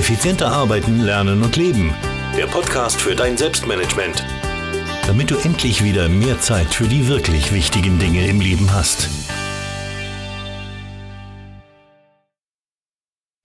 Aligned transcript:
Effizienter 0.00 0.50
arbeiten, 0.50 1.00
lernen 1.00 1.42
und 1.42 1.56
leben. 1.56 1.94
Der 2.34 2.46
Podcast 2.46 2.98
für 2.98 3.14
dein 3.14 3.36
Selbstmanagement. 3.36 4.24
Damit 5.06 5.30
du 5.30 5.36
endlich 5.36 5.84
wieder 5.84 6.08
mehr 6.08 6.40
Zeit 6.40 6.72
für 6.72 6.88
die 6.88 7.06
wirklich 7.06 7.52
wichtigen 7.52 7.98
Dinge 7.98 8.26
im 8.26 8.40
Leben 8.40 8.72
hast. 8.72 9.10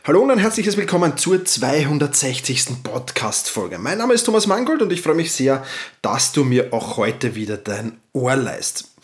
Hallo 0.06 0.22
und 0.22 0.32
ein 0.32 0.38
herzliches 0.38 0.78
Willkommen 0.78 1.18
zur 1.18 1.44
260. 1.44 2.84
Podcast-Folge. 2.84 3.78
Mein 3.78 3.98
Name 3.98 4.14
ist 4.14 4.24
Thomas 4.24 4.48
Mangold 4.48 4.82
und 4.82 4.94
ich 4.94 5.02
freue 5.02 5.16
mich 5.16 5.34
sehr, 5.34 5.66
dass 6.02 6.32
du 6.32 6.46
mir 6.46 6.72
auch 6.72 6.96
heute 6.96 7.36
wieder 7.36 7.58
dein 7.58 7.98
Ohr 8.14 8.38
leist. 8.38 8.96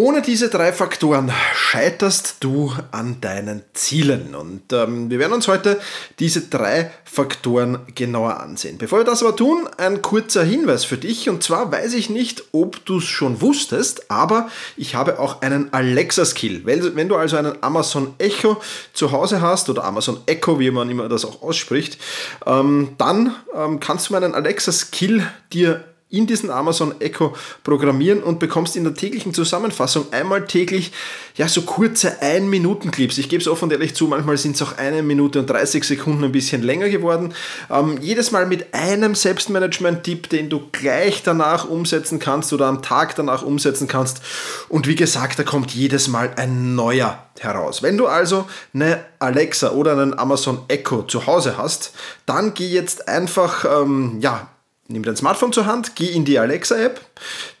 Ohne 0.00 0.22
diese 0.22 0.48
drei 0.48 0.72
Faktoren 0.72 1.30
scheiterst 1.54 2.36
du 2.40 2.72
an 2.90 3.20
deinen 3.20 3.60
Zielen. 3.74 4.34
Und 4.34 4.72
ähm, 4.72 5.10
wir 5.10 5.18
werden 5.18 5.34
uns 5.34 5.46
heute 5.46 5.78
diese 6.18 6.40
drei 6.48 6.90
Faktoren 7.04 7.80
genauer 7.94 8.40
ansehen. 8.40 8.78
Bevor 8.78 9.00
wir 9.00 9.04
das 9.04 9.22
aber 9.22 9.36
tun, 9.36 9.68
ein 9.76 10.00
kurzer 10.00 10.42
Hinweis 10.42 10.86
für 10.86 10.96
dich. 10.96 11.28
Und 11.28 11.42
zwar 11.42 11.70
weiß 11.70 11.92
ich 11.92 12.08
nicht, 12.08 12.44
ob 12.52 12.82
du 12.86 12.96
es 12.96 13.04
schon 13.04 13.42
wusstest, 13.42 14.10
aber 14.10 14.48
ich 14.78 14.94
habe 14.94 15.18
auch 15.18 15.42
einen 15.42 15.70
Alexa-Skill. 15.74 16.62
Wenn 16.64 17.08
du 17.10 17.16
also 17.16 17.36
einen 17.36 17.62
Amazon 17.62 18.14
Echo 18.16 18.56
zu 18.94 19.12
Hause 19.12 19.42
hast 19.42 19.68
oder 19.68 19.84
Amazon 19.84 20.18
Echo, 20.24 20.58
wie 20.58 20.70
man 20.70 20.88
immer 20.88 21.10
das 21.10 21.26
auch 21.26 21.42
ausspricht, 21.42 21.98
ähm, 22.46 22.94
dann 22.96 23.34
ähm, 23.54 23.80
kannst 23.80 24.08
du 24.08 24.14
meinen 24.14 24.34
Alexa-Skill 24.34 25.26
dir 25.52 25.84
in 26.10 26.26
diesen 26.26 26.50
Amazon 26.50 27.00
Echo 27.00 27.34
programmieren 27.62 28.22
und 28.22 28.40
bekommst 28.40 28.76
in 28.76 28.84
der 28.84 28.94
täglichen 28.94 29.32
Zusammenfassung 29.32 30.12
einmal 30.12 30.44
täglich 30.46 30.92
ja 31.36 31.48
so 31.48 31.62
kurze 31.62 32.20
1-Minuten-Clips. 32.20 33.18
Ich 33.18 33.28
gebe 33.28 33.40
es 33.40 33.48
offen 33.48 33.64
und 33.64 33.72
ehrlich 33.72 33.94
zu, 33.94 34.08
manchmal 34.08 34.36
sind 34.36 34.56
es 34.56 34.62
auch 34.62 34.76
eine 34.76 35.02
Minute 35.02 35.38
und 35.38 35.48
30 35.48 35.84
Sekunden 35.84 36.24
ein 36.24 36.32
bisschen 36.32 36.62
länger 36.62 36.88
geworden. 36.88 37.32
Ähm, 37.70 37.98
jedes 38.00 38.32
Mal 38.32 38.46
mit 38.46 38.74
einem 38.74 39.14
Selbstmanagement-Tipp, 39.14 40.28
den 40.28 40.50
du 40.50 40.62
gleich 40.72 41.22
danach 41.22 41.68
umsetzen 41.68 42.18
kannst 42.18 42.52
oder 42.52 42.66
am 42.66 42.82
Tag 42.82 43.14
danach 43.14 43.42
umsetzen 43.42 43.86
kannst. 43.86 44.20
Und 44.68 44.88
wie 44.88 44.96
gesagt, 44.96 45.38
da 45.38 45.44
kommt 45.44 45.72
jedes 45.72 46.08
Mal 46.08 46.32
ein 46.36 46.74
neuer 46.74 47.26
heraus. 47.38 47.82
Wenn 47.82 47.96
du 47.96 48.06
also 48.06 48.46
eine 48.74 49.04
Alexa 49.20 49.70
oder 49.70 49.92
einen 49.92 50.18
Amazon 50.18 50.62
Echo 50.68 51.02
zu 51.02 51.26
Hause 51.26 51.56
hast, 51.56 51.92
dann 52.26 52.54
geh 52.54 52.66
jetzt 52.66 53.08
einfach 53.08 53.64
ähm, 53.64 54.18
ja, 54.20 54.48
nimm 54.90 55.02
dein 55.02 55.16
Smartphone 55.16 55.52
zur 55.52 55.66
Hand, 55.66 55.96
geh 55.96 56.08
in 56.08 56.24
die 56.24 56.38
Alexa-App, 56.38 57.00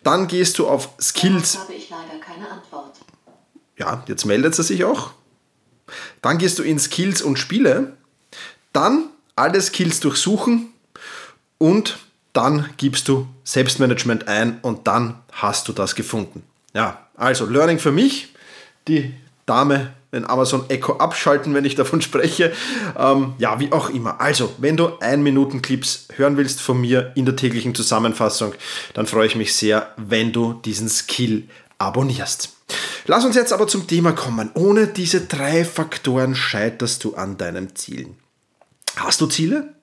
dann 0.02 0.26
gehst 0.26 0.58
du 0.58 0.68
auf 0.68 0.90
Skills. 1.00 1.52
Darauf 1.52 1.68
habe 1.68 1.78
ich 1.78 1.90
leider 1.90 2.20
keine 2.20 2.50
Antwort. 2.50 2.96
Ja, 3.78 4.04
jetzt 4.06 4.26
meldet 4.26 4.54
sie 4.54 4.62
sich 4.62 4.84
auch. 4.84 5.12
Dann 6.22 6.38
gehst 6.38 6.58
du 6.58 6.62
in 6.62 6.78
Skills 6.78 7.22
und 7.22 7.38
Spiele, 7.38 7.96
dann 8.72 9.08
alle 9.36 9.60
Skills 9.60 10.00
durchsuchen 10.00 10.72
und 11.58 11.98
dann 12.32 12.70
gibst 12.76 13.08
du 13.08 13.26
Selbstmanagement 13.44 14.28
ein 14.28 14.60
und 14.62 14.86
dann 14.86 15.20
hast 15.32 15.66
du 15.68 15.72
das 15.72 15.94
gefunden. 15.94 16.42
Ja, 16.74 17.08
also 17.16 17.46
Learning 17.46 17.78
für 17.78 17.90
mich, 17.90 18.34
die 18.86 19.14
Dame 19.46 19.92
den 20.12 20.28
Amazon 20.28 20.64
Echo 20.68 20.94
abschalten, 20.94 21.54
wenn 21.54 21.64
ich 21.64 21.74
davon 21.74 22.00
spreche. 22.02 22.52
Ähm, 22.98 23.34
ja, 23.38 23.60
wie 23.60 23.72
auch 23.72 23.90
immer. 23.90 24.20
Also, 24.20 24.52
wenn 24.58 24.76
du 24.76 24.86
1-Minuten-Clips 24.86 26.08
hören 26.16 26.36
willst 26.36 26.60
von 26.60 26.80
mir 26.80 27.12
in 27.14 27.26
der 27.26 27.36
täglichen 27.36 27.74
Zusammenfassung, 27.74 28.54
dann 28.94 29.06
freue 29.06 29.26
ich 29.26 29.36
mich 29.36 29.54
sehr, 29.54 29.92
wenn 29.96 30.32
du 30.32 30.54
diesen 30.54 30.88
Skill 30.88 31.44
abonnierst. 31.78 32.50
Lass 33.06 33.24
uns 33.24 33.36
jetzt 33.36 33.52
aber 33.52 33.66
zum 33.66 33.86
Thema 33.86 34.12
kommen. 34.12 34.50
Ohne 34.54 34.86
diese 34.86 35.22
drei 35.22 35.64
Faktoren 35.64 36.34
scheiterst 36.34 37.04
du 37.04 37.14
an 37.14 37.36
deinen 37.36 37.74
Zielen. 37.74 38.16
Hast 39.00 39.22
du 39.22 39.26
Ziele? 39.26 39.74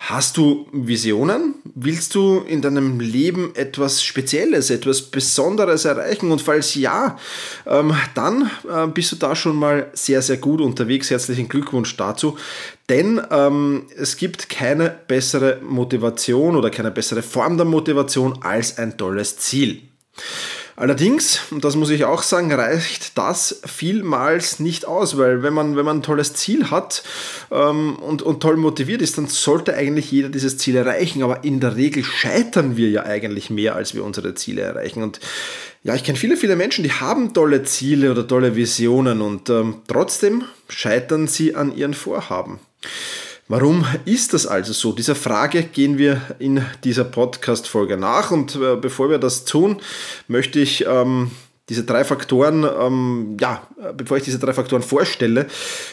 Hast 0.00 0.38
du 0.38 0.66
Visionen? 0.72 1.56
Willst 1.74 2.14
du 2.14 2.38
in 2.38 2.62
deinem 2.62 3.00
Leben 3.00 3.54
etwas 3.54 4.02
Spezielles, 4.02 4.70
etwas 4.70 5.02
Besonderes 5.02 5.84
erreichen? 5.84 6.32
Und 6.32 6.40
falls 6.40 6.74
ja, 6.74 7.18
ähm, 7.66 7.94
dann 8.14 8.50
äh, 8.66 8.86
bist 8.86 9.12
du 9.12 9.16
da 9.16 9.36
schon 9.36 9.56
mal 9.56 9.90
sehr, 9.92 10.22
sehr 10.22 10.38
gut 10.38 10.62
unterwegs. 10.62 11.10
Herzlichen 11.10 11.50
Glückwunsch 11.50 11.94
dazu. 11.98 12.38
Denn 12.88 13.20
ähm, 13.30 13.88
es 13.94 14.16
gibt 14.16 14.48
keine 14.48 14.88
bessere 15.06 15.60
Motivation 15.62 16.56
oder 16.56 16.70
keine 16.70 16.90
bessere 16.90 17.22
Form 17.22 17.58
der 17.58 17.66
Motivation 17.66 18.42
als 18.42 18.78
ein 18.78 18.96
tolles 18.96 19.36
Ziel. 19.36 19.82
Allerdings, 20.82 21.38
und 21.52 21.64
das 21.64 21.76
muss 21.76 21.90
ich 21.90 22.06
auch 22.06 22.24
sagen, 22.24 22.52
reicht 22.52 23.16
das 23.16 23.60
vielmals 23.64 24.58
nicht 24.58 24.84
aus, 24.84 25.16
weil 25.16 25.44
wenn 25.44 25.54
man, 25.54 25.76
wenn 25.76 25.84
man 25.84 25.98
ein 25.98 26.02
tolles 26.02 26.34
Ziel 26.34 26.72
hat 26.72 27.04
ähm, 27.52 27.94
und, 28.00 28.22
und 28.22 28.40
toll 28.40 28.56
motiviert 28.56 29.00
ist, 29.00 29.16
dann 29.16 29.28
sollte 29.28 29.74
eigentlich 29.74 30.10
jeder 30.10 30.28
dieses 30.28 30.58
Ziel 30.58 30.74
erreichen. 30.74 31.22
Aber 31.22 31.44
in 31.44 31.60
der 31.60 31.76
Regel 31.76 32.02
scheitern 32.02 32.76
wir 32.76 32.90
ja 32.90 33.04
eigentlich 33.04 33.48
mehr, 33.48 33.76
als 33.76 33.94
wir 33.94 34.02
unsere 34.02 34.34
Ziele 34.34 34.62
erreichen. 34.62 35.04
Und 35.04 35.20
ja, 35.84 35.94
ich 35.94 36.02
kenne 36.02 36.18
viele, 36.18 36.36
viele 36.36 36.56
Menschen, 36.56 36.82
die 36.82 36.90
haben 36.90 37.32
tolle 37.32 37.62
Ziele 37.62 38.10
oder 38.10 38.26
tolle 38.26 38.56
Visionen 38.56 39.20
und 39.20 39.50
ähm, 39.50 39.82
trotzdem 39.86 40.42
scheitern 40.68 41.28
sie 41.28 41.54
an 41.54 41.76
ihren 41.76 41.94
Vorhaben. 41.94 42.58
Warum 43.48 43.84
ist 44.04 44.34
das 44.34 44.46
also 44.46 44.72
so? 44.72 44.92
Dieser 44.92 45.14
Frage 45.14 45.64
gehen 45.64 45.98
wir 45.98 46.20
in 46.38 46.64
dieser 46.84 47.04
Podcast-Folge 47.04 47.96
nach 47.96 48.30
und 48.30 48.54
äh, 48.56 48.76
bevor 48.76 49.10
wir 49.10 49.18
das 49.18 49.44
tun, 49.44 49.80
möchte 50.28 50.60
ich 50.60 50.86
ähm, 50.86 51.32
diese 51.68 51.84
drei 51.84 52.04
Faktoren, 52.04 52.64
ähm, 52.64 53.36
ja, 53.40 53.66
bevor 53.96 54.16
ich 54.16 54.24
diese 54.24 54.38
drei 54.38 54.52
Faktoren 54.52 54.82
vorstelle, 54.82 55.46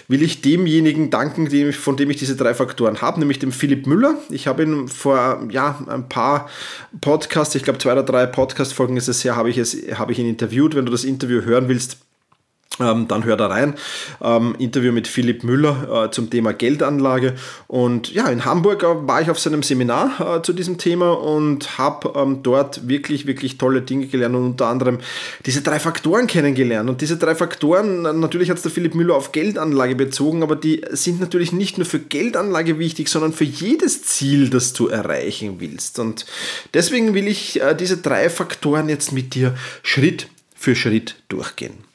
will 0.07 0.23
ich 0.23 0.41
demjenigen 0.41 1.09
danken, 1.09 1.47
dem, 1.47 1.71
von 1.73 1.95
dem 1.95 2.09
ich 2.09 2.17
diese 2.17 2.35
drei 2.35 2.53
Faktoren 2.53 3.01
habe, 3.01 3.19
nämlich 3.19 3.39
dem 3.39 3.51
Philipp 3.51 3.87
Müller. 3.87 4.15
Ich 4.29 4.47
habe 4.47 4.63
ihn 4.63 4.87
vor 4.87 5.47
ja, 5.51 5.79
ein 5.87 6.09
paar 6.09 6.49
Podcasts, 7.01 7.55
ich 7.55 7.63
glaube 7.63 7.79
zwei 7.79 7.93
oder 7.93 8.03
drei 8.03 8.25
Podcast-Folgen 8.25 8.97
ist 8.97 9.07
es 9.07 9.23
her, 9.23 9.35
habe 9.35 9.49
ich, 9.49 9.57
es, 9.57 9.75
habe 9.93 10.11
ich 10.11 10.19
ihn 10.19 10.27
interviewt. 10.27 10.75
Wenn 10.75 10.85
du 10.85 10.91
das 10.91 11.03
Interview 11.03 11.43
hören 11.43 11.67
willst, 11.67 11.97
dann 12.79 13.25
hör 13.25 13.35
da 13.35 13.47
rein. 13.47 13.75
Ähm, 14.21 14.55
Interview 14.57 14.91
mit 14.91 15.07
Philipp 15.07 15.43
Müller 15.43 16.05
äh, 16.05 16.11
zum 16.11 16.29
Thema 16.29 16.53
Geldanlage. 16.53 17.35
Und 17.67 18.13
ja, 18.13 18.27
in 18.29 18.45
Hamburg 18.45 18.83
äh, 18.83 19.07
war 19.07 19.21
ich 19.21 19.29
auf 19.29 19.37
seinem 19.37 19.63
Seminar 19.63 20.37
äh, 20.37 20.41
zu 20.41 20.53
diesem 20.53 20.77
Thema 20.77 21.11
und 21.11 21.77
habe 21.77 22.13
ähm, 22.15 22.41
dort 22.41 22.87
wirklich, 22.87 23.27
wirklich 23.27 23.57
tolle 23.57 23.81
Dinge 23.81 24.07
gelernt 24.07 24.35
und 24.35 24.45
unter 24.45 24.67
anderem 24.67 24.99
diese 25.45 25.61
drei 25.61 25.79
Faktoren 25.79 26.27
kennengelernt. 26.27 26.89
Und 26.89 27.01
diese 27.01 27.17
drei 27.17 27.35
Faktoren, 27.35 28.01
natürlich 28.19 28.49
hat 28.49 28.57
es 28.57 28.63
der 28.63 28.71
Philipp 28.71 28.95
Müller 28.95 29.15
auf 29.15 29.33
Geldanlage 29.33 29.95
bezogen, 29.95 30.41
aber 30.41 30.55
die 30.55 30.81
sind 30.91 31.19
natürlich 31.19 31.51
nicht 31.51 31.77
nur 31.77 31.85
für 31.85 31.99
Geldanlage 31.99 32.79
wichtig, 32.79 33.09
sondern 33.09 33.33
für 33.33 33.43
jedes 33.43 34.03
Ziel, 34.03 34.49
das 34.49 34.73
du 34.73 34.87
erreichen 34.87 35.59
willst. 35.59 35.99
Und 35.99 36.25
deswegen 36.73 37.13
will 37.13 37.27
ich 37.27 37.59
diese 37.79 37.97
drei 37.97 38.29
Faktoren 38.29 38.89
jetzt 38.89 39.11
mit 39.11 39.35
dir 39.35 39.55
Schritt 39.83 40.27
für 40.55 40.75
Schritt 40.75 41.15
durchgehen. 41.27 41.88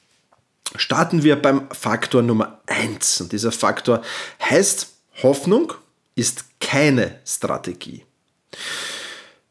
Starten 0.77 1.23
wir 1.23 1.37
beim 1.37 1.69
Faktor 1.71 2.23
Nummer 2.23 2.61
1. 2.67 3.21
Und 3.23 3.33
dieser 3.33 3.53
Faktor 3.53 4.03
heißt, 4.43 4.89
Hoffnung 5.23 5.73
ist 6.17 6.45
keine 6.61 7.19
Strategie. 7.25 8.03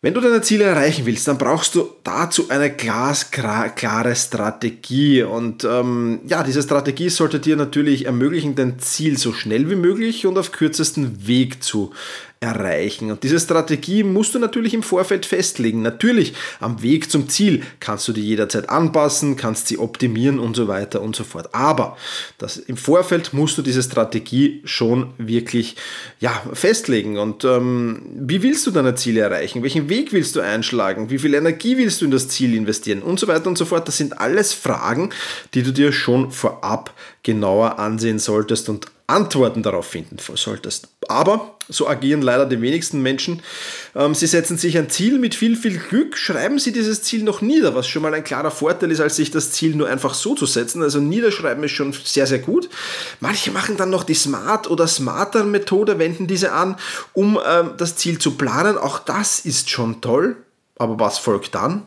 Wenn 0.04 0.14
du 0.14 0.20
deine 0.20 0.42
Ziele 0.42 0.66
erreichen 0.66 1.06
willst, 1.06 1.30
dann 1.30 1.38
brauchst 1.38 1.76
du 1.76 1.90
dazu 2.04 2.50
eine 2.50 2.70
glasklare 2.70 4.18
Strategie. 4.18 5.24
Und 5.24 5.64
ähm, 5.64 6.20
ja, 6.28 6.44
diese 6.44 6.62
Strategie 6.62 7.08
sollte 7.08 7.40
dir 7.40 7.56
natürlich 7.56 8.06
ermöglichen, 8.06 8.56
dein 8.56 8.80
Ziel 8.80 9.18
so 9.18 9.32
schnell 9.32 9.70
wie 9.70 9.78
möglich 9.78 10.26
und 10.26 10.38
auf 10.38 10.52
kürzesten 10.52 11.26
Weg 11.26 11.64
zu 11.64 11.94
erreichen. 12.44 13.10
Und 13.10 13.24
diese 13.24 13.40
Strategie 13.40 14.04
musst 14.04 14.36
du 14.36 14.40
natürlich 14.40 14.74
im 14.74 14.84
Vorfeld 14.84 15.26
festlegen. 15.26 15.82
Natürlich, 15.82 16.34
am 16.60 16.82
Weg 16.82 17.10
zum 17.10 17.30
Ziel 17.30 17.64
kannst 17.80 18.06
du 18.08 18.12
die 18.12 18.22
jederzeit 18.22 18.70
anpassen, 18.70 19.38
kannst 19.38 19.70
sie 19.70 19.78
optimieren 19.78 20.40
und 20.40 20.54
so 20.56 20.68
weiter 20.68 21.02
und 21.02 21.16
so 21.16 21.24
fort. 21.24 21.56
Aber 21.56 21.98
das, 22.38 22.58
im 22.58 22.76
Vorfeld 22.76 23.34
musst 23.34 23.58
du 23.58 23.62
diese 23.62 23.82
Strategie 23.82 24.62
schon 24.66 25.14
wirklich 25.18 25.78
ja, 26.20 26.44
festlegen. 26.52 27.18
Und 27.18 27.46
ähm, 27.46 28.02
wie 28.14 28.44
willst 28.44 28.68
du 28.68 28.72
deine 28.72 28.96
Ziele 28.96 29.22
erreichen? 29.22 29.64
Welchen 29.64 29.88
Weg 29.88 30.12
willst 30.12 30.36
du 30.36 30.42
einschlagen? 30.42 31.10
Wie 31.10 31.20
viel 31.20 31.34
Energie 31.36 31.78
willst 31.78 32.02
du 32.02 32.06
in 32.06 32.12
das 32.12 32.28
Ziel 32.28 32.54
investieren? 32.54 33.02
Und 33.02 33.22
so 33.22 33.28
weiter 33.28 33.48
und 33.48 33.58
so 33.58 33.64
fort. 33.64 33.88
Das 33.88 33.98
sind 33.98 34.20
alles 34.20 34.52
Fragen, 34.52 35.12
die 35.54 35.64
du 35.64 35.72
dir 35.72 35.94
schon 35.94 36.30
vorab 36.30 36.94
genauer 37.24 37.80
ansehen 37.80 38.20
solltest 38.20 38.68
und 38.68 38.88
Antworten 39.08 39.64
darauf 39.64 39.86
finden 39.86 40.18
solltest. 40.36 40.88
Aber 41.10 41.58
so 41.70 41.88
agieren 41.88 42.22
leider 42.22 42.46
die 42.46 42.62
wenigsten 42.62 43.02
Menschen. 43.02 43.42
Ähm, 43.96 44.16
sie 44.16 44.28
setzen 44.28 44.58
sich 44.58 44.78
ein 44.78 44.90
Ziel 44.90 45.20
mit 45.20 45.36
viel, 45.36 45.56
viel 45.56 45.78
Glück, 45.78 46.18
schreiben 46.18 46.58
sie 46.60 46.72
dieses 46.72 47.04
Ziel 47.04 47.24
noch 47.24 47.42
nieder, 47.42 47.76
was 47.76 47.88
schon 47.88 48.02
mal 48.02 48.14
ein 48.14 48.24
klarer 48.24 48.52
Vorteil 48.52 48.92
ist, 48.92 49.02
als 49.02 49.18
sich 49.18 49.32
das 49.32 49.52
Ziel 49.52 49.76
nur 49.76 49.90
einfach 49.90 50.14
so 50.14 50.36
zu 50.36 50.46
setzen. 50.46 50.82
Also 50.82 51.00
niederschreiben 51.00 51.64
ist 51.64 51.72
schon 51.72 51.94
sehr, 51.94 52.28
sehr 52.28 52.40
gut. 52.40 52.70
Manche 53.20 53.52
machen 53.52 53.78
dann 53.78 53.90
noch 53.90 54.04
die 54.04 54.14
Smart- 54.14 54.70
oder 54.70 54.88
Smarter-Methode, 54.88 56.00
wenden 56.00 56.28
diese 56.28 56.54
an, 56.54 56.78
um 57.14 57.40
ähm, 57.46 57.72
das 57.78 57.98
Ziel 57.98 58.20
zu 58.20 58.32
planen. 58.38 58.78
Auch 58.78 59.00
das 59.00 59.42
ist 59.42 59.70
schon 59.70 60.02
toll. 60.02 60.38
Aber 60.78 61.00
was 61.00 61.18
folgt 61.18 61.56
dann? 61.56 61.84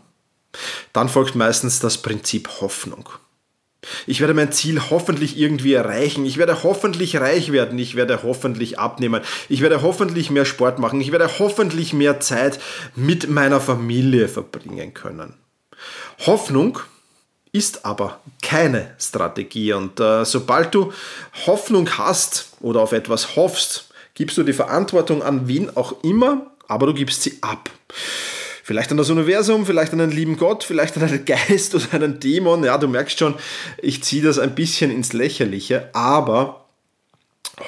Dann 0.93 1.09
folgt 1.09 1.35
meistens 1.35 1.81
das 1.81 1.99
Prinzip 1.99 2.49
Hoffnung. 2.61 3.09
Ich 4.07 4.21
werde 4.21 4.35
mein 4.35 4.53
Ziel 4.53 4.81
hoffentlich 4.91 5.39
irgendwie 5.39 5.75
erreichen. 5.75 6.25
Ich 6.25 6.37
werde 6.39 6.63
hoffentlich 6.63 7.17
reich 7.17 7.53
werden. 7.53 7.79
Ich 7.79 7.97
werde 7.97 8.23
hoffentlich 8.23 8.79
abnehmen. 8.79 9.23
Ich 9.49 9.61
werde 9.61 9.83
hoffentlich 9.83 10.31
mehr 10.31 10.45
Sport 10.45 10.79
machen. 10.79 11.01
Ich 11.01 11.13
werde 11.13 11.39
hoffentlich 11.39 11.93
mehr 11.93 12.21
Zeit 12.21 12.59
mit 12.95 13.29
meiner 13.29 13.61
Familie 13.61 14.29
verbringen 14.29 14.95
können. 14.95 15.35
Hoffnung 16.27 16.79
ist 17.53 17.85
aber 17.85 18.21
keine 18.43 18.95
Strategie. 18.99 19.73
Und 19.73 20.01
äh, 20.01 20.25
sobald 20.25 20.75
du 20.75 20.93
Hoffnung 21.47 21.89
hast 21.97 22.51
oder 22.61 22.81
auf 22.81 22.93
etwas 22.93 23.37
hoffst, 23.37 23.89
gibst 24.15 24.37
du 24.37 24.43
die 24.43 24.53
Verantwortung 24.53 25.23
an 25.23 25.49
wen 25.49 25.75
auch 25.77 26.03
immer, 26.03 26.51
aber 26.69 26.87
du 26.87 26.95
gibst 26.95 27.23
sie 27.23 27.39
ab. 27.43 27.71
Vielleicht 28.67 28.91
an 28.91 28.97
das 28.97 29.11
Universum, 29.11 29.65
vielleicht 29.65 29.93
an 29.93 30.01
einen 30.01 30.11
lieben 30.11 30.37
Gott, 30.37 30.65
vielleicht 30.65 30.97
an 30.97 31.05
einen 31.05 31.25
Geist 31.25 31.73
oder 31.77 31.85
einen 31.93 32.19
Dämon. 32.19 32.65
Ja, 32.65 32.77
du 32.79 32.89
merkst 32.89 33.17
schon, 33.17 33.37
ich 33.81 34.03
ziehe 34.03 34.25
das 34.25 34.41
ein 34.41 34.57
bisschen 34.57 34.91
ins 34.91 35.13
Lächerliche, 35.13 35.89
aber 35.93 36.67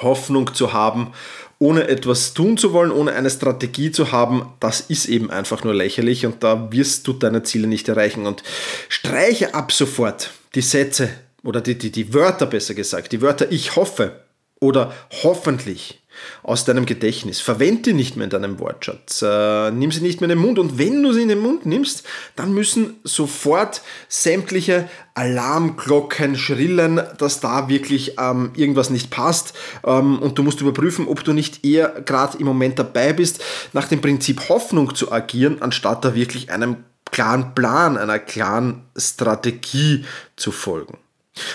Hoffnung 0.01 0.53
zu 0.53 0.73
haben, 0.73 1.13
ohne 1.57 1.87
etwas 1.87 2.33
tun 2.33 2.57
zu 2.57 2.73
wollen, 2.73 2.91
ohne 2.91 3.13
eine 3.13 3.29
Strategie 3.29 3.93
zu 3.93 4.11
haben, 4.11 4.51
das 4.59 4.81
ist 4.81 5.05
eben 5.05 5.31
einfach 5.31 5.63
nur 5.63 5.73
lächerlich 5.73 6.25
und 6.25 6.43
da 6.43 6.69
wirst 6.73 7.07
du 7.07 7.13
deine 7.13 7.43
Ziele 7.43 7.67
nicht 7.67 7.87
erreichen. 7.87 8.27
Und 8.27 8.43
streiche 8.89 9.53
ab 9.53 9.71
sofort 9.71 10.31
die 10.53 10.61
Sätze 10.61 11.09
oder 11.45 11.61
die, 11.61 11.77
die, 11.77 11.93
die 11.93 12.13
Wörter 12.13 12.45
besser 12.45 12.73
gesagt, 12.73 13.13
die 13.13 13.21
Wörter 13.21 13.49
ich 13.53 13.77
hoffe 13.77 14.19
oder 14.59 14.93
hoffentlich 15.23 16.01
aus 16.43 16.65
deinem 16.65 16.85
Gedächtnis. 16.85 17.41
Verwende 17.41 17.81
die 17.81 17.93
nicht 17.93 18.15
mehr 18.15 18.25
in 18.25 18.29
deinem 18.29 18.59
Wortschatz. 18.59 19.21
Äh, 19.21 19.71
nimm 19.71 19.91
sie 19.91 20.01
nicht 20.01 20.21
mehr 20.21 20.29
in 20.29 20.37
den 20.37 20.45
Mund. 20.45 20.59
Und 20.59 20.77
wenn 20.77 21.01
du 21.01 21.13
sie 21.13 21.21
in 21.21 21.29
den 21.29 21.39
Mund 21.39 21.65
nimmst, 21.65 22.03
dann 22.35 22.53
müssen 22.53 22.99
sofort 23.03 23.81
sämtliche 24.07 24.89
Alarmglocken 25.13 26.37
schrillen, 26.37 27.01
dass 27.17 27.39
da 27.39 27.67
wirklich 27.69 28.15
ähm, 28.19 28.51
irgendwas 28.55 28.89
nicht 28.89 29.09
passt. 29.09 29.53
Ähm, 29.85 30.19
und 30.19 30.37
du 30.37 30.43
musst 30.43 30.61
überprüfen, 30.61 31.07
ob 31.07 31.23
du 31.23 31.33
nicht 31.33 31.65
eher 31.65 32.01
gerade 32.05 32.37
im 32.37 32.45
Moment 32.45 32.79
dabei 32.79 33.13
bist, 33.13 33.43
nach 33.73 33.87
dem 33.87 34.01
Prinzip 34.01 34.49
Hoffnung 34.49 34.95
zu 34.95 35.11
agieren, 35.11 35.61
anstatt 35.61 36.05
da 36.05 36.15
wirklich 36.15 36.51
einem 36.51 36.77
klaren 37.11 37.53
Plan, 37.55 37.97
einer 37.97 38.19
klaren 38.19 38.83
Strategie 38.95 40.05
zu 40.35 40.51
folgen. 40.51 40.97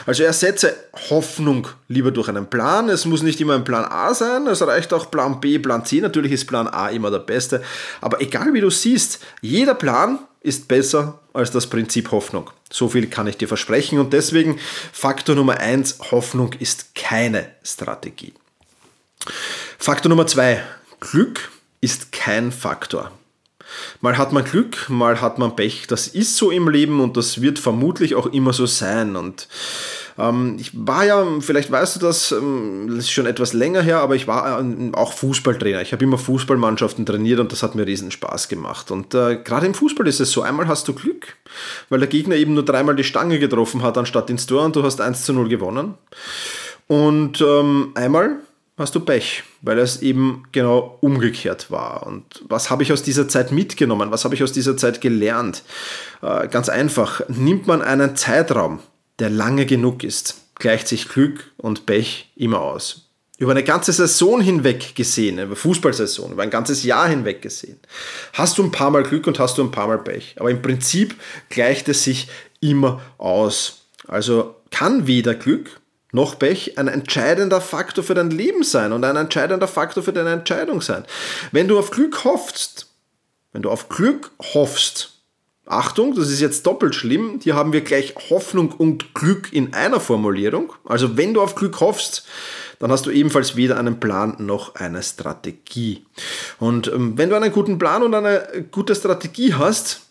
Also 0.06 0.22
ersetze 0.22 0.74
Hoffnung 1.10 1.68
lieber 1.88 2.10
durch 2.10 2.28
einen 2.28 2.46
Plan. 2.46 2.88
Es 2.88 3.04
muss 3.04 3.22
nicht 3.22 3.40
immer 3.40 3.54
ein 3.54 3.64
Plan 3.64 3.84
A 3.84 4.14
sein, 4.14 4.46
es 4.46 4.62
reicht 4.62 4.92
auch 4.92 5.10
Plan 5.10 5.40
B, 5.40 5.58
Plan 5.58 5.84
C. 5.84 6.00
Natürlich 6.00 6.32
ist 6.32 6.46
Plan 6.46 6.68
A 6.68 6.88
immer 6.88 7.10
der 7.10 7.18
beste. 7.18 7.62
Aber 8.00 8.20
egal 8.20 8.52
wie 8.52 8.60
du 8.60 8.70
siehst, 8.70 9.20
jeder 9.40 9.74
Plan 9.74 10.18
ist 10.40 10.68
besser 10.68 11.20
als 11.32 11.50
das 11.50 11.66
Prinzip 11.66 12.10
Hoffnung. 12.10 12.50
So 12.70 12.88
viel 12.88 13.08
kann 13.08 13.26
ich 13.26 13.36
dir 13.36 13.48
versprechen. 13.48 13.98
Und 13.98 14.12
deswegen 14.12 14.58
Faktor 14.92 15.34
Nummer 15.34 15.58
eins: 15.58 15.98
Hoffnung 16.10 16.52
ist 16.54 16.94
keine 16.94 17.50
Strategie. 17.62 18.34
Faktor 19.78 20.10
Nummer 20.10 20.26
zwei: 20.26 20.62
Glück 21.00 21.50
ist 21.80 22.12
kein 22.12 22.52
Faktor. 22.52 23.10
Mal 24.00 24.18
hat 24.18 24.32
man 24.32 24.44
Glück, 24.44 24.88
mal 24.88 25.20
hat 25.20 25.38
man 25.38 25.56
Pech. 25.56 25.86
Das 25.86 26.06
ist 26.06 26.36
so 26.36 26.50
im 26.50 26.68
Leben 26.68 27.00
und 27.00 27.16
das 27.16 27.40
wird 27.40 27.58
vermutlich 27.58 28.14
auch 28.14 28.26
immer 28.26 28.52
so 28.52 28.66
sein. 28.66 29.16
Und 29.16 29.48
ähm, 30.18 30.56
ich 30.60 30.70
war 30.74 31.04
ja, 31.04 31.24
vielleicht 31.40 31.70
weißt 31.70 31.96
du 31.96 32.00
das, 32.00 32.32
ähm, 32.32 32.86
das 32.88 32.98
ist 32.98 33.10
schon 33.10 33.26
etwas 33.26 33.52
länger 33.52 33.82
her, 33.82 33.98
aber 33.98 34.14
ich 34.14 34.26
war 34.26 34.60
äh, 34.60 34.92
auch 34.92 35.12
Fußballtrainer. 35.12 35.82
Ich 35.82 35.92
habe 35.92 36.04
immer 36.04 36.18
Fußballmannschaften 36.18 37.04
trainiert 37.06 37.40
und 37.40 37.52
das 37.52 37.62
hat 37.62 37.74
mir 37.74 37.86
riesen 37.86 38.10
Spaß 38.10 38.48
gemacht. 38.48 38.90
Und 38.90 39.14
äh, 39.14 39.36
gerade 39.36 39.66
im 39.66 39.74
Fußball 39.74 40.06
ist 40.06 40.20
es 40.20 40.30
so, 40.30 40.42
einmal 40.42 40.68
hast 40.68 40.86
du 40.88 40.94
Glück, 40.94 41.36
weil 41.88 41.98
der 41.98 42.08
Gegner 42.08 42.36
eben 42.36 42.54
nur 42.54 42.64
dreimal 42.64 42.96
die 42.96 43.04
Stange 43.04 43.38
getroffen 43.38 43.82
hat 43.82 43.98
anstatt 43.98 44.30
ins 44.30 44.46
Tor 44.46 44.64
und 44.64 44.76
du 44.76 44.82
hast 44.82 45.00
1 45.00 45.24
zu 45.24 45.32
0 45.32 45.48
gewonnen. 45.48 45.94
Und 46.86 47.40
ähm, 47.40 47.92
einmal 47.94 48.36
hast 48.76 48.94
du 48.94 49.00
Pech, 49.00 49.44
weil 49.62 49.78
es 49.78 50.02
eben 50.02 50.44
genau 50.52 50.98
umgekehrt 51.00 51.70
war. 51.70 52.06
Und 52.06 52.24
was 52.48 52.70
habe 52.70 52.82
ich 52.82 52.92
aus 52.92 53.02
dieser 53.02 53.28
Zeit 53.28 53.52
mitgenommen? 53.52 54.10
Was 54.10 54.24
habe 54.24 54.34
ich 54.34 54.42
aus 54.42 54.52
dieser 54.52 54.76
Zeit 54.76 55.00
gelernt? 55.00 55.62
Äh, 56.22 56.48
ganz 56.48 56.68
einfach, 56.68 57.22
nimmt 57.28 57.66
man 57.66 57.82
einen 57.82 58.16
Zeitraum, 58.16 58.80
der 59.18 59.30
lange 59.30 59.66
genug 59.66 60.02
ist, 60.02 60.42
gleicht 60.56 60.88
sich 60.88 61.08
Glück 61.08 61.52
und 61.56 61.86
Pech 61.86 62.32
immer 62.36 62.60
aus. 62.60 63.10
Über 63.36 63.50
eine 63.50 63.64
ganze 63.64 63.92
Saison 63.92 64.40
hinweg 64.40 64.94
gesehen, 64.94 65.38
über 65.40 65.56
Fußballsaison, 65.56 66.32
über 66.32 66.42
ein 66.44 66.50
ganzes 66.50 66.84
Jahr 66.84 67.08
hinweg 67.08 67.42
gesehen, 67.42 67.78
hast 68.32 68.58
du 68.58 68.62
ein 68.62 68.70
paar 68.70 68.90
Mal 68.90 69.02
Glück 69.02 69.26
und 69.26 69.40
hast 69.40 69.58
du 69.58 69.62
ein 69.62 69.72
paar 69.72 69.88
Mal 69.88 69.98
Pech. 69.98 70.36
Aber 70.38 70.50
im 70.50 70.62
Prinzip 70.62 71.16
gleicht 71.48 71.88
es 71.88 72.04
sich 72.04 72.28
immer 72.60 73.02
aus. 73.18 73.86
Also 74.06 74.54
kann 74.70 75.06
weder 75.06 75.34
Glück 75.34 75.80
noch 76.14 76.38
Pech 76.38 76.78
ein 76.78 76.86
entscheidender 76.86 77.60
Faktor 77.60 78.04
für 78.04 78.14
dein 78.14 78.30
Leben 78.30 78.62
sein 78.62 78.92
und 78.92 79.04
ein 79.04 79.16
entscheidender 79.16 79.66
Faktor 79.66 80.02
für 80.02 80.12
deine 80.12 80.30
Entscheidung 80.30 80.80
sein. 80.80 81.04
Wenn 81.50 81.66
du 81.66 81.78
auf 81.78 81.90
Glück 81.90 82.24
hoffst, 82.24 82.86
wenn 83.52 83.62
du 83.62 83.70
auf 83.70 83.88
Glück 83.88 84.30
hoffst, 84.54 85.10
Achtung, 85.66 86.14
das 86.14 86.30
ist 86.30 86.40
jetzt 86.40 86.66
doppelt 86.66 86.94
schlimm, 86.94 87.40
hier 87.42 87.56
haben 87.56 87.72
wir 87.72 87.80
gleich 87.80 88.14
Hoffnung 88.30 88.70
und 88.72 89.14
Glück 89.14 89.52
in 89.52 89.74
einer 89.74 89.98
Formulierung. 89.98 90.72
Also 90.84 91.16
wenn 91.16 91.34
du 91.34 91.40
auf 91.40 91.56
Glück 91.56 91.80
hoffst, 91.80 92.26
dann 92.78 92.92
hast 92.92 93.06
du 93.06 93.10
ebenfalls 93.10 93.56
weder 93.56 93.76
einen 93.78 93.98
Plan 93.98 94.36
noch 94.38 94.76
eine 94.76 95.02
Strategie. 95.02 96.04
Und 96.60 96.88
ähm, 96.88 97.18
wenn 97.18 97.30
du 97.30 97.36
einen 97.36 97.52
guten 97.52 97.78
Plan 97.78 98.02
und 98.02 98.14
eine 98.14 98.66
gute 98.70 98.94
Strategie 98.94 99.54
hast, 99.54 100.02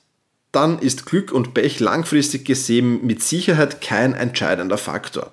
dann 0.51 0.79
ist 0.79 1.05
Glück 1.05 1.31
und 1.31 1.53
Pech 1.53 1.79
langfristig 1.79 2.45
gesehen 2.45 3.05
mit 3.05 3.23
Sicherheit 3.23 3.79
kein 3.79 4.13
entscheidender 4.13 4.77
Faktor. 4.77 5.31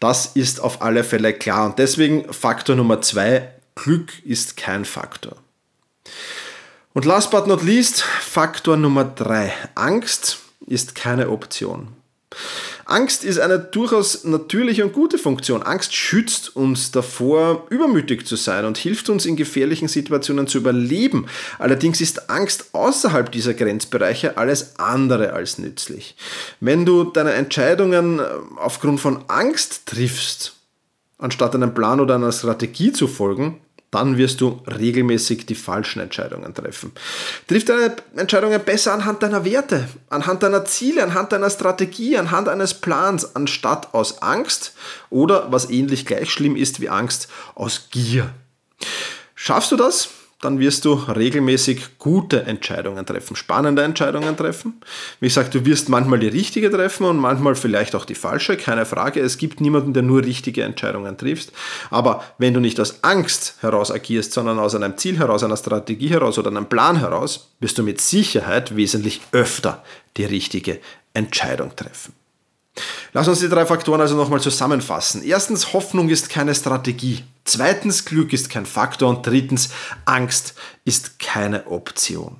Das 0.00 0.26
ist 0.34 0.60
auf 0.60 0.82
alle 0.82 1.04
Fälle 1.04 1.32
klar. 1.32 1.66
Und 1.66 1.78
deswegen 1.78 2.32
Faktor 2.32 2.76
Nummer 2.76 3.00
zwei, 3.00 3.50
Glück 3.74 4.24
ist 4.24 4.56
kein 4.56 4.84
Faktor. 4.84 5.36
Und 6.94 7.04
last 7.04 7.30
but 7.30 7.46
not 7.46 7.62
least, 7.62 8.02
Faktor 8.02 8.76
Nummer 8.76 9.04
drei, 9.04 9.52
Angst 9.74 10.38
ist 10.66 10.94
keine 10.94 11.30
Option. 11.30 11.88
Angst 12.88 13.22
ist 13.22 13.38
eine 13.38 13.58
durchaus 13.58 14.24
natürliche 14.24 14.82
und 14.82 14.94
gute 14.94 15.18
Funktion. 15.18 15.62
Angst 15.62 15.94
schützt 15.94 16.56
uns 16.56 16.90
davor, 16.90 17.66
übermütig 17.68 18.26
zu 18.26 18.34
sein 18.34 18.64
und 18.64 18.78
hilft 18.78 19.10
uns 19.10 19.26
in 19.26 19.36
gefährlichen 19.36 19.88
Situationen 19.88 20.46
zu 20.46 20.56
überleben. 20.56 21.26
Allerdings 21.58 22.00
ist 22.00 22.30
Angst 22.30 22.70
außerhalb 22.72 23.30
dieser 23.30 23.52
Grenzbereiche 23.52 24.38
alles 24.38 24.78
andere 24.78 25.34
als 25.34 25.58
nützlich. 25.58 26.16
Wenn 26.60 26.86
du 26.86 27.04
deine 27.04 27.34
Entscheidungen 27.34 28.20
äh, 28.20 28.22
aufgrund 28.56 29.00
von 29.00 29.22
Angst 29.28 29.82
triffst, 29.84 30.54
anstatt 31.18 31.54
einem 31.54 31.74
Plan 31.74 32.00
oder 32.00 32.14
einer 32.14 32.32
Strategie 32.32 32.92
zu 32.92 33.06
folgen, 33.06 33.60
dann 33.90 34.18
wirst 34.18 34.40
du 34.40 34.62
regelmäßig 34.66 35.46
die 35.46 35.54
falschen 35.54 36.00
Entscheidungen 36.00 36.54
treffen. 36.54 36.92
Triff 37.46 37.64
deine 37.64 37.96
Entscheidungen 38.16 38.62
besser 38.62 38.92
anhand 38.92 39.22
deiner 39.22 39.44
Werte, 39.44 39.88
anhand 40.10 40.42
deiner 40.42 40.64
Ziele, 40.64 41.02
anhand 41.02 41.32
deiner 41.32 41.50
Strategie, 41.50 42.18
anhand 42.18 42.48
eines 42.48 42.74
Plans, 42.74 43.34
anstatt 43.34 43.94
aus 43.94 44.20
Angst 44.22 44.74
oder, 45.08 45.50
was 45.50 45.70
ähnlich 45.70 46.04
gleich 46.04 46.30
schlimm 46.30 46.56
ist 46.56 46.80
wie 46.80 46.90
Angst, 46.90 47.28
aus 47.54 47.88
Gier. 47.90 48.30
Schaffst 49.34 49.72
du 49.72 49.76
das? 49.76 50.08
Dann 50.40 50.60
wirst 50.60 50.84
du 50.84 50.94
regelmäßig 50.94 51.98
gute 51.98 52.44
Entscheidungen 52.44 53.04
treffen, 53.04 53.34
spannende 53.34 53.82
Entscheidungen 53.82 54.36
treffen. 54.36 54.80
Wie 55.18 55.26
gesagt, 55.26 55.52
du 55.54 55.64
wirst 55.64 55.88
manchmal 55.88 56.20
die 56.20 56.28
richtige 56.28 56.70
treffen 56.70 57.06
und 57.06 57.16
manchmal 57.16 57.56
vielleicht 57.56 57.96
auch 57.96 58.04
die 58.04 58.14
falsche, 58.14 58.56
keine 58.56 58.86
Frage. 58.86 59.20
Es 59.20 59.36
gibt 59.36 59.60
niemanden, 59.60 59.94
der 59.94 60.04
nur 60.04 60.22
richtige 60.22 60.62
Entscheidungen 60.62 61.16
trifft. 61.16 61.52
Aber 61.90 62.22
wenn 62.38 62.54
du 62.54 62.60
nicht 62.60 62.78
aus 62.78 63.02
Angst 63.02 63.56
heraus 63.62 63.90
agierst, 63.90 64.32
sondern 64.32 64.60
aus 64.60 64.76
einem 64.76 64.96
Ziel 64.96 65.18
heraus, 65.18 65.42
einer 65.42 65.56
Strategie 65.56 66.10
heraus 66.10 66.38
oder 66.38 66.50
einem 66.50 66.66
Plan 66.66 67.00
heraus, 67.00 67.50
wirst 67.58 67.76
du 67.78 67.82
mit 67.82 68.00
Sicherheit 68.00 68.76
wesentlich 68.76 69.20
öfter 69.32 69.82
die 70.16 70.24
richtige 70.24 70.78
Entscheidung 71.14 71.74
treffen. 71.74 72.14
Lass 73.12 73.28
uns 73.28 73.40
die 73.40 73.48
drei 73.48 73.66
Faktoren 73.66 74.00
also 74.00 74.16
nochmal 74.16 74.40
zusammenfassen. 74.40 75.22
Erstens, 75.22 75.72
Hoffnung 75.72 76.08
ist 76.08 76.30
keine 76.30 76.54
Strategie. 76.54 77.24
Zweitens, 77.44 78.04
Glück 78.04 78.32
ist 78.32 78.50
kein 78.50 78.66
Faktor. 78.66 79.08
Und 79.08 79.26
drittens, 79.26 79.70
Angst 80.04 80.54
ist 80.84 81.18
keine 81.18 81.66
Option. 81.66 82.36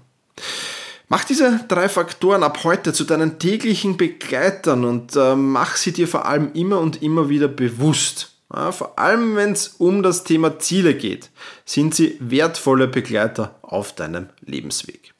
Mach 1.08 1.24
diese 1.24 1.64
drei 1.68 1.88
Faktoren 1.88 2.42
ab 2.42 2.64
heute 2.64 2.92
zu 2.92 3.04
deinen 3.04 3.38
täglichen 3.38 3.96
Begleitern 3.96 4.84
und 4.84 5.16
äh, 5.16 5.34
mach 5.34 5.76
sie 5.76 5.92
dir 5.92 6.06
vor 6.06 6.26
allem 6.26 6.52
immer 6.52 6.80
und 6.80 7.02
immer 7.02 7.30
wieder 7.30 7.48
bewusst. 7.48 8.32
Ja, 8.54 8.72
vor 8.72 8.98
allem 8.98 9.36
wenn 9.36 9.52
es 9.52 9.68
um 9.68 10.02
das 10.02 10.24
Thema 10.24 10.58
Ziele 10.58 10.94
geht, 10.94 11.30
sind 11.64 11.94
sie 11.94 12.16
wertvolle 12.20 12.88
Begleiter 12.88 13.58
auf 13.62 13.94
deinem 13.94 14.28
Lebensweg. 14.44 15.14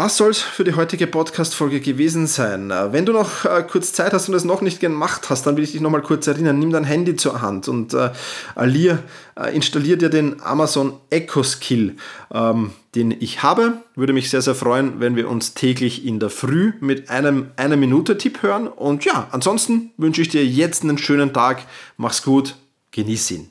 Das 0.00 0.16
soll 0.16 0.30
es 0.30 0.38
für 0.40 0.64
die 0.64 0.76
heutige 0.76 1.06
Podcast-Folge 1.06 1.80
gewesen 1.80 2.26
sein. 2.26 2.70
Äh, 2.70 2.90
wenn 2.90 3.04
du 3.04 3.12
noch 3.12 3.44
äh, 3.44 3.62
kurz 3.70 3.92
Zeit 3.92 4.14
hast 4.14 4.30
und 4.30 4.34
es 4.34 4.44
noch 4.44 4.62
nicht 4.62 4.80
gemacht 4.80 5.28
hast, 5.28 5.46
dann 5.46 5.58
will 5.58 5.64
ich 5.64 5.72
dich 5.72 5.82
noch 5.82 5.90
mal 5.90 6.00
kurz 6.00 6.26
erinnern. 6.26 6.58
Nimm 6.58 6.70
dein 6.70 6.84
Handy 6.84 7.16
zur 7.16 7.42
Hand 7.42 7.68
und 7.68 7.92
äh, 7.92 8.08
Alir 8.54 9.00
äh, 9.38 9.54
installier 9.54 9.98
dir 9.98 10.08
den 10.08 10.40
Amazon 10.40 10.94
Echo 11.10 11.42
Skill, 11.42 11.96
ähm, 12.32 12.70
den 12.94 13.10
ich 13.10 13.42
habe. 13.42 13.74
Würde 13.94 14.14
mich 14.14 14.30
sehr, 14.30 14.40
sehr 14.40 14.54
freuen, 14.54 15.00
wenn 15.00 15.16
wir 15.16 15.28
uns 15.28 15.52
täglich 15.52 16.06
in 16.06 16.18
der 16.18 16.30
Früh 16.30 16.72
mit 16.80 17.10
einem 17.10 17.50
eine 17.56 17.76
Minute 17.76 18.16
Tipp 18.16 18.42
hören. 18.42 18.68
Und 18.68 19.04
ja, 19.04 19.28
ansonsten 19.32 19.90
wünsche 19.98 20.22
ich 20.22 20.30
dir 20.30 20.46
jetzt 20.46 20.82
einen 20.82 20.96
schönen 20.96 21.34
Tag. 21.34 21.66
Mach's 21.98 22.22
gut, 22.22 22.56
genieß 22.92 23.32
ihn. 23.32 23.50